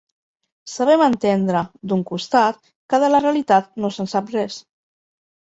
[0.75, 2.59] Sabem entendre, d’un costat,
[2.95, 4.61] que de la realitat no se’n sap res.